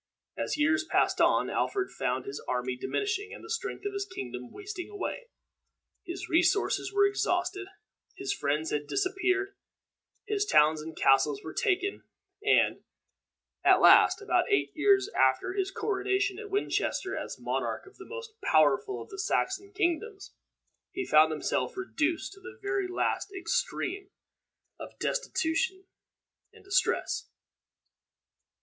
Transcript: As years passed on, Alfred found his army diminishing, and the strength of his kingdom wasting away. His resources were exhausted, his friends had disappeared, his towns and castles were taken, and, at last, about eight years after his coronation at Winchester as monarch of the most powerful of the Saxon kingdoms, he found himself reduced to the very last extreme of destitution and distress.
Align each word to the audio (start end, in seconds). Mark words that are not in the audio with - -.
As 0.35 0.57
years 0.57 0.83
passed 0.83 1.21
on, 1.21 1.47
Alfred 1.51 1.91
found 1.91 2.25
his 2.25 2.43
army 2.47 2.75
diminishing, 2.75 3.31
and 3.35 3.43
the 3.43 3.51
strength 3.51 3.85
of 3.85 3.93
his 3.93 4.07
kingdom 4.07 4.51
wasting 4.51 4.89
away. 4.89 5.27
His 6.03 6.27
resources 6.27 6.91
were 6.91 7.05
exhausted, 7.05 7.67
his 8.15 8.33
friends 8.33 8.71
had 8.71 8.87
disappeared, 8.87 9.53
his 10.27 10.43
towns 10.43 10.81
and 10.81 10.97
castles 10.97 11.43
were 11.43 11.53
taken, 11.53 12.01
and, 12.43 12.83
at 13.63 13.79
last, 13.79 14.23
about 14.23 14.49
eight 14.51 14.71
years 14.73 15.07
after 15.13 15.53
his 15.53 15.69
coronation 15.69 16.39
at 16.39 16.49
Winchester 16.49 17.15
as 17.15 17.37
monarch 17.39 17.85
of 17.85 17.97
the 17.97 18.07
most 18.07 18.33
powerful 18.41 19.03
of 19.03 19.09
the 19.09 19.19
Saxon 19.19 19.71
kingdoms, 19.71 20.33
he 20.91 21.05
found 21.05 21.31
himself 21.31 21.77
reduced 21.77 22.33
to 22.33 22.39
the 22.41 22.57
very 22.59 22.87
last 22.87 23.31
extreme 23.31 24.09
of 24.79 24.97
destitution 24.97 25.85
and 26.51 26.63
distress. 26.63 27.29